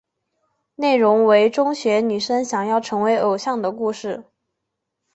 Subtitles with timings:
[0.73, 4.23] 内容为中学女生想要成为偶像的故事。